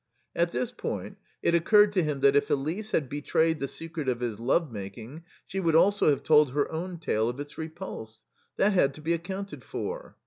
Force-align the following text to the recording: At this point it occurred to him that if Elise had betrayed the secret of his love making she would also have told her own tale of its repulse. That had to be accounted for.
At 0.35 0.51
this 0.51 0.71
point 0.71 1.19
it 1.43 1.53
occurred 1.53 1.93
to 1.93 2.01
him 2.01 2.21
that 2.21 2.35
if 2.35 2.49
Elise 2.49 2.89
had 2.89 3.07
betrayed 3.07 3.59
the 3.59 3.67
secret 3.67 4.09
of 4.09 4.19
his 4.19 4.39
love 4.39 4.71
making 4.71 5.25
she 5.45 5.59
would 5.59 5.75
also 5.75 6.09
have 6.09 6.23
told 6.23 6.53
her 6.53 6.71
own 6.71 6.97
tale 6.97 7.29
of 7.29 7.39
its 7.39 7.55
repulse. 7.55 8.23
That 8.57 8.71
had 8.71 8.95
to 8.95 9.01
be 9.01 9.13
accounted 9.13 9.63
for. 9.63 10.17